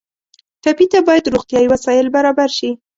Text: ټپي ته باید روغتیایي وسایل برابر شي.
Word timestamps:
ټپي 0.63 0.85
ته 0.91 0.99
باید 1.07 1.31
روغتیایي 1.33 1.67
وسایل 1.69 2.07
برابر 2.15 2.49
شي. 2.57 2.69